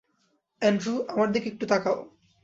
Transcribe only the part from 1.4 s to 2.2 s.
একটু তাকাও।